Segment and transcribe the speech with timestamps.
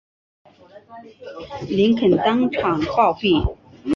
[1.69, 3.55] 林肯当场暴毙。